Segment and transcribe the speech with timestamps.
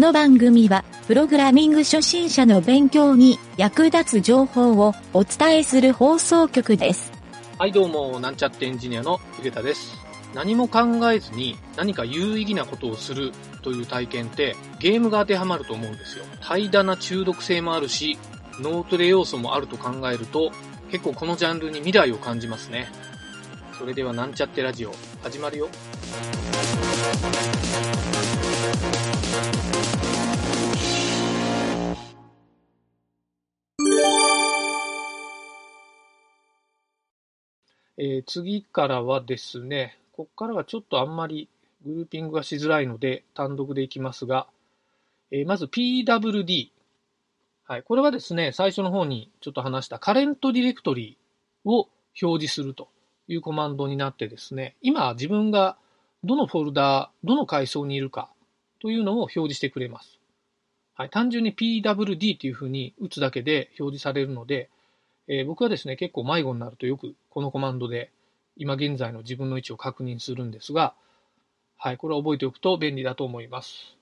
[0.00, 7.12] この番組は、プログラミング初心者の勉強に役立つ情報をお伝えする放送局です。
[7.58, 9.94] はい、どうも、なんちゃってエンジニアのゆげたです。
[10.34, 10.80] 何も考
[11.12, 16.24] えずに何か有意義なことをするという体験ってゲームが当てはまると思うんですよ。
[16.40, 18.18] 怠惰な中毒性もあるし、
[18.58, 20.50] 脳トレ要素もあると考えると、
[20.90, 22.90] 結構このジャンルに未来を感じますね。
[23.78, 25.68] それではなんちゃってラジオ、始まるよ。
[38.02, 41.50] えー次からはですね、ここからはちょっとあんまり
[41.84, 44.46] グルーピングがしづらいので単独でいきますが、
[45.30, 46.68] えーまず PWD。
[47.64, 51.18] はい、これはですね、最初の方にちょっと話したカレントディレクトリ
[51.66, 51.88] を
[52.22, 52.88] 表示すると
[53.28, 55.76] いうコマンドになってですね、今自分が
[56.24, 58.30] どのフォルダ、どの階層にいるか
[58.80, 60.18] というのを表示してくれます。
[60.94, 64.70] はい、単純に PWD というふうに打つだけで表示されるので、
[65.32, 68.10] えー僕はですね、結構迷子になるとよくこのコマンドで
[68.56, 70.92] 今現在の自分の位置を確認するんですが、
[71.78, 73.96] はい、これは覚えておくと便利だと思います。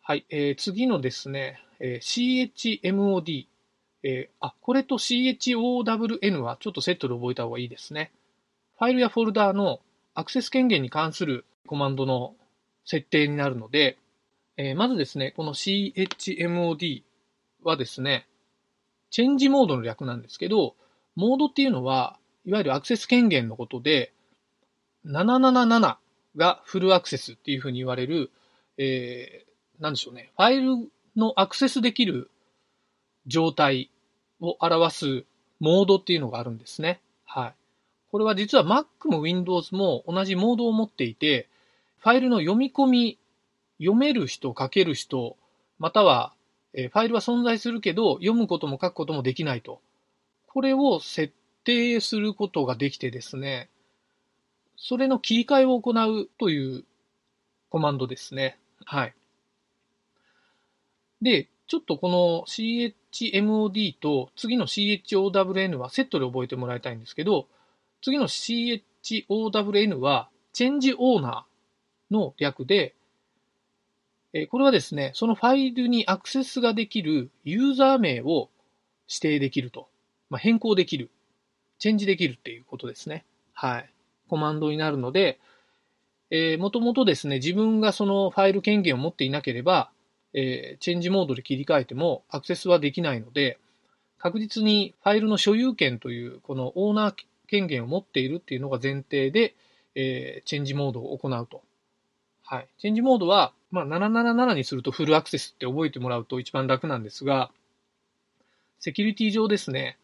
[0.00, 3.46] はい、えー次のですね、えー CHMOD、
[4.04, 8.10] えーあ、これと CHOWN はちょっとセットで覚えた方がいいですね。
[8.78, 9.80] ファイルやフォルダーの
[10.14, 12.34] アクセス権限に関するコマンドの
[12.86, 13.98] 設定になるので、
[14.56, 17.02] えーまずですね、この CHMOD
[17.64, 18.26] はですね、
[19.14, 20.74] チェンジモードの略なんですけど、
[21.14, 24.12] モードっていうのは、いわゆるアクセス権限のことで、
[25.06, 25.98] 777
[26.34, 28.32] がフルアクセスっていうふうに言われる、
[28.76, 32.28] えー、なんでしょうね、ファイルのアクセスできる
[33.28, 33.88] 状態
[34.40, 35.24] を表す
[35.60, 37.00] モードっていうのがあるんですね。
[37.24, 37.54] はい。
[38.10, 41.48] これは実は Mac も Windows も同じモードを持っていて、
[41.98, 43.18] ファイルの読み込み、
[43.78, 45.36] 読める人、書ける人、
[45.78, 46.33] または、
[46.74, 49.80] えファイルは存在するけど、読むことも書くこともできないと。
[50.48, 51.32] これを設
[51.64, 53.68] 定することができてですね、
[54.76, 56.84] それの切り替えを行うという
[57.70, 58.58] コマンドですね。
[58.84, 59.14] はい。
[61.22, 67.46] で、ちょっとこの CHMOD と次の CHOWN はセットで覚えてもらいたいんですけど、
[68.02, 72.94] 次の CHOWN はチェンジオーナーの略で、
[74.34, 78.50] えこれはですね、そのファイルにアクセスができるユーザー名を
[79.08, 79.88] 指定できると。
[80.28, 81.08] まあ、変更できる。
[81.78, 83.24] チェンジできるっていうことですね。
[83.52, 83.90] はい。
[84.28, 85.38] コマンドになるので、
[86.30, 89.90] えー、もともとですね、自分がそのファイル権限を持っていなければ、
[90.32, 93.58] えーチェンジモードで切り替えてもアクセスはできないので、
[94.18, 97.14] 確実にファイルの所有権という、このオーナー
[97.46, 99.54] 権限を持っているっていうのが前提で、
[99.94, 101.62] えーチェンジモードを行うと。
[102.46, 102.68] はい。
[102.78, 107.50] チェンジモードは、まあ、777にするとフルアクセスって覚えてもらうと一番楽なんですが、
[108.80, 109.98] セキュリティ上ですね、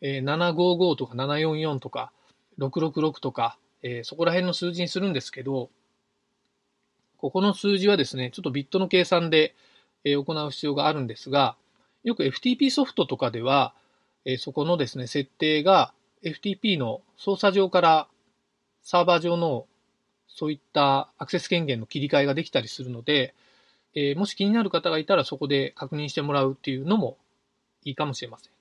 [0.00, 2.10] えー755とか744とか
[2.58, 5.68] 666とか、えーそこら辺の数字にするんですけど、
[7.18, 9.54] ここの数字はですね、ちょっとビットの計算で、
[10.04, 11.56] えー行う必要があるんですが、
[12.04, 13.74] よく FTP ソフトとかでは、
[14.24, 15.92] えーそこのですね、設定が
[16.24, 18.08] FTP の操作上から
[18.82, 19.66] サーバー上の
[20.34, 23.34] そういったアクセス権限の切り替えができたりするので、
[23.94, 27.18] えーもし気になる方がいたらそこで確認してもらうっていうのも
[27.84, 28.52] いいかもしれません。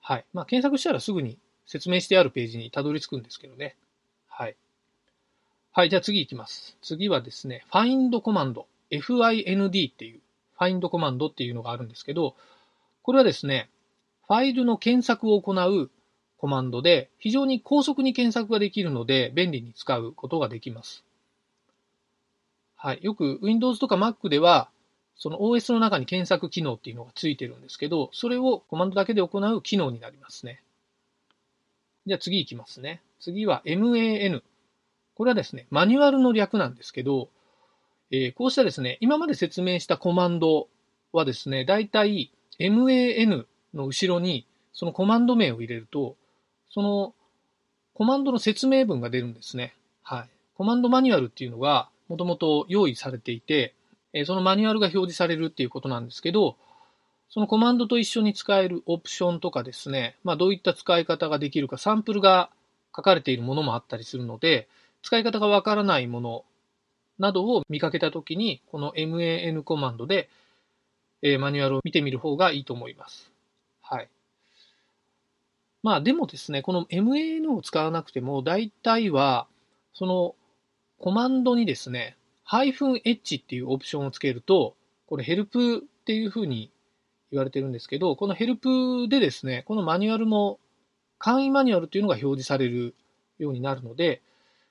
[0.00, 0.24] はい。
[0.32, 3.76] まあ、検索したらすぐに説明してあるページにたどり着くんですけどね。
[4.28, 4.56] はい。
[5.72, 6.76] はい、じゃあ次行きます。
[6.82, 10.20] 次はですね、find コマンド、find っていう、
[10.58, 12.36] find コマンドっていうのがあるんですけど、
[13.02, 13.70] これはですね、
[14.26, 15.90] ファイルの検索を行う
[16.42, 21.04] コマンドで、非常に高速に検索ができるので、便利に使うことができます。
[22.74, 22.98] はい。
[23.00, 24.68] よく Windows とか Mac では、
[25.14, 30.64] その OS の中に検索機能っていうのがついてるんですけど、それをコマンドだけで行う機能になりますね。
[32.06, 33.02] じゃあ次行きますね。
[33.20, 34.42] 次は MAN。
[35.14, 37.28] これはですね、マニュアルの略なんですけど、
[38.10, 40.66] えーこうしたですね、今まで説明したコマンド
[41.12, 46.16] はですね、だいたい MAN の後ろにそのコマンド名を入れると、
[46.72, 47.14] その
[47.94, 49.74] コマンドの説明文が出るんですね。
[50.02, 50.28] はい。
[50.54, 53.74] コマンドマニュアルっていうのがもともと用意されていて、
[54.26, 56.56] そのマニュアルが表示されるっていうことなんですけど、
[57.28, 62.50] そのコマンドと一緒に使えるオプションとかですね、まあどういった使い方ができるか、サンプルが
[62.94, 64.68] 書かれているものもあったりするので、
[65.02, 66.44] 使い方がわからないもの
[67.18, 70.28] などを見かけたときに、この MAN コマンドで、
[71.22, 73.30] えマニュアルを見てみる方がいいと思います。
[73.80, 74.08] はい。
[75.82, 79.48] まあでもですね、この MAN を使わなくても、大体は、
[79.94, 80.34] その
[80.98, 84.76] コマンドにですね、ハイフン -h っていうオプションをつけると、
[85.06, 86.70] これヘルプっていうふうに
[87.32, 90.60] 言われてるんですけど、このヘルプでですね、このマニュアルも、
[91.18, 92.94] 簡易マニュアルっていうのが表示される
[93.38, 94.22] ようになるので、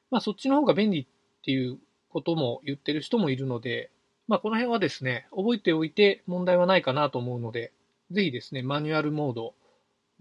[0.09, 1.05] まあそっちの方が便利っ
[1.43, 1.79] ていう
[2.09, 3.89] ことも言ってる人もいるので、
[4.27, 7.73] まあこの辺はですね、覚えておいて問題はないかなと思うので、
[8.11, 9.53] ぜひですね、マニュアルモード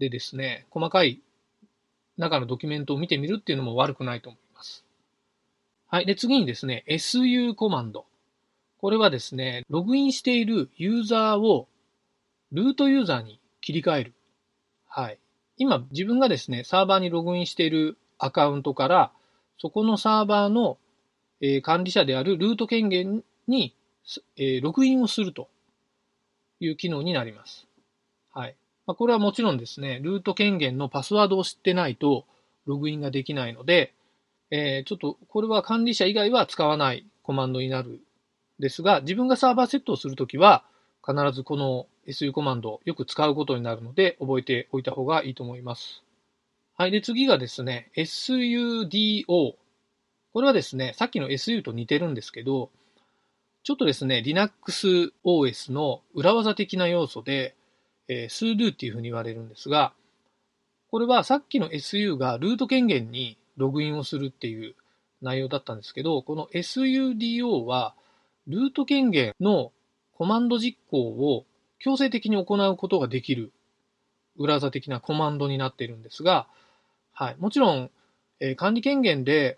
[0.01, 1.21] でですね、細かい
[2.17, 4.83] 中のドキュメントを見てみるっていうのも悪くないと思います。
[5.87, 6.07] はい。
[6.07, 8.07] で、次にですね、su コマンド。
[8.79, 11.67] これはですね、ログインしているユーザーを
[12.51, 14.13] ルートユーザーに切り替える。
[14.87, 15.19] はい。
[15.57, 19.11] 今、自分がですね、サーバーにログインしているアカウントから、
[19.59, 20.79] そこのサーバーの、
[21.41, 23.75] え、管理者であるルート権限に、
[24.35, 25.47] え、ログインをすると
[26.59, 27.67] いう機能になります。
[28.31, 28.55] はい。
[28.91, 32.25] まあ、これはもちろんですね、ルート権限のパスワードを知ってないと
[32.65, 33.93] ログインができないので、
[34.49, 38.01] えー、ちょっとこれは管理者以外は使わないコマンドになる
[38.59, 40.65] ですが、自分がサーバーセットをするときは、
[41.07, 46.03] 必ずこの SU コマンドをよく使うことになるので、覚えておいた方がいいと思います。
[46.77, 46.91] はい。
[46.91, 49.23] で、次がですね、SUDO。
[50.33, 52.71] これはですね、さっきの SU と似てるんですけど、
[53.63, 57.55] ちょっとですね、Linux OS の裏技的な要素で、
[58.11, 59.93] えー、sudo っていうふうに言われるんですが、
[60.89, 64.75] これはさっきの SU がルート権限にログインをするっていう
[65.21, 67.95] 内容だったんですけど、この SUDO は
[68.47, 69.71] ルート権限の
[70.11, 71.45] コマンド実行を
[71.79, 73.53] 強制的に行うことができる
[74.37, 76.47] 裏技的なコマンドになっているんですが、
[77.13, 77.37] はい。
[77.39, 77.89] もちろん、
[78.41, 79.57] えー、管理権限で、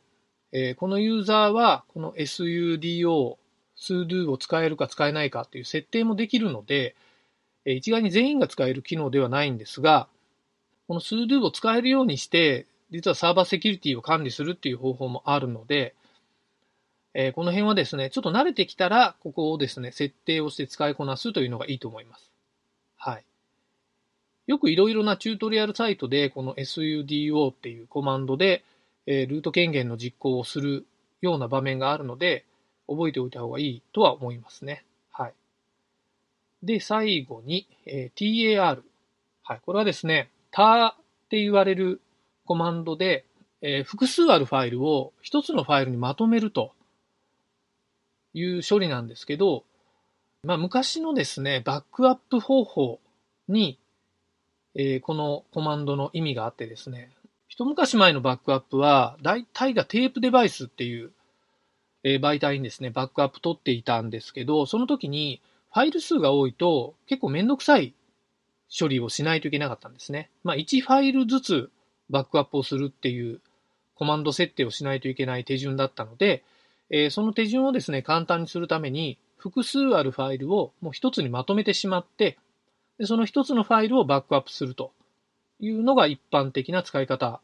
[0.52, 3.38] えー、このユーザーはこの sudo、
[3.76, 6.96] sudo を使えるか使えないかっていう設定もできるので、
[7.66, 10.08] 一概に全員が使える機能ではないんですが、
[10.88, 15.96] この sudo を使えるようにして、実はサーバーセキュリティを管理するっていう方法もあるので、
[17.16, 22.32] え、この辺はですね、ちょっと慣れてきたら、ここをですね、設定をして使いこなすというのがいいと思います。
[22.98, 23.24] はい。
[24.48, 28.64] よくいろいろなチュートリアルサイトで、この sudo っていうコマンドで、
[29.06, 30.86] え、ルート権限の実行をする
[31.22, 32.46] ような場面があるので、
[32.88, 34.84] 覚えておいた方がいいとは思いますね。
[36.64, 38.82] で、最後に、えー、tar。
[39.44, 39.62] はい。
[39.66, 40.96] これはですね、tar っ
[41.30, 42.02] て言われる
[42.46, 43.26] コマンドで、
[43.62, 46.72] えー、複数あるファイルを一つのファイルにまとめると
[48.34, 49.64] いう処理なんですけど、
[50.44, 53.00] まあ、昔のですね、バックアップ方法
[53.50, 53.78] に、
[54.76, 57.12] えー、このコマンドの意味があってですね、
[57.50, 61.12] 一昔前のバックアップは、大体がテープデバイスっていう、
[62.04, 65.42] えー、媒体にですね、バックアップ取っていたんですけど、その時に
[65.74, 67.96] ファイル数が多いと結構めんどくさい
[68.80, 70.30] 処理をしないといけなかったんですね。
[70.44, 71.70] まあ、1ファイルずつ
[72.10, 73.42] バックアップをするっていう
[73.96, 76.44] コマンド設定をしないといけない手順だったので、
[76.90, 82.38] えー、その手順をですね、簡単にするために、複数あるファイルをもう一つにまとめてしまって、
[82.98, 84.92] でその一つのファイルをバックアップすると
[85.60, 87.42] いうのが一般的な使い方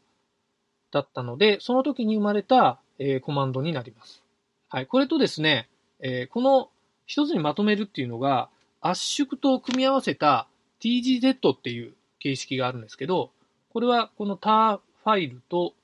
[0.92, 4.22] だったので、その時に生まれた、えー、コマンドになります。
[4.68, 4.86] はい。
[4.86, 5.68] これとですね、
[6.00, 6.70] えー、この
[7.10, 8.48] 一つにまとめるっていうのが、
[8.80, 10.46] 圧縮と組み合わせた
[10.80, 13.32] tgz っていう形式があるんですけど、
[13.72, 15.74] これはこの tar ファイルと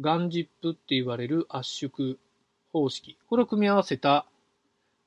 [0.00, 2.16] GANZIP って言われる圧縮
[2.72, 3.18] 方式。
[3.28, 4.24] これを組み合わせた、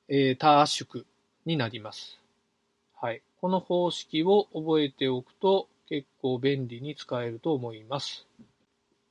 [0.06, 1.04] えー、多圧縮
[1.44, 2.20] になります。
[2.94, 3.20] はい。
[3.40, 8.28] この方式を覚えておくと結構便利に使えると思います。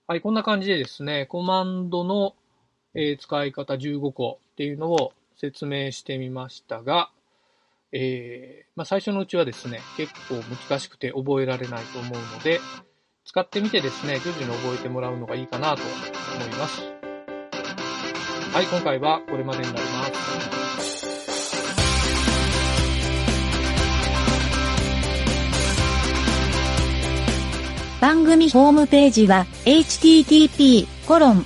[0.08, 0.22] はい。
[0.22, 2.36] こんな感じでですね、コマンドの、
[2.94, 5.12] えー、使い方15個っていうのを
[5.42, 7.10] 説明してみましたが、
[7.92, 12.62] えー、まあ、最初のうちはですね、結構難しくて覚えられないと思うので、
[13.26, 16.82] 使ってみてですね、徐々に覚えてもらうのがいいかなと思います。
[18.54, 20.42] はい、今回はこれまでになります。
[28.00, 31.46] 番組ホームページは http コロン